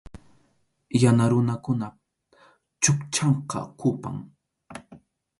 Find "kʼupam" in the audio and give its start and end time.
3.79-4.17